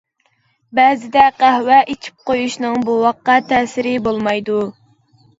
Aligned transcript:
بەزىدە 0.77 1.25
قەھۋە 1.41 1.75
ئىچىپ 1.93 2.23
قويۇشنىڭ 2.29 2.79
بوۋاققا 2.87 3.35
تەسىرى 3.51 3.93
بولمايدۇ. 4.09 4.57